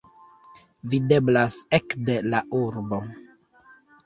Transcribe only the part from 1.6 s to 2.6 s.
ekde la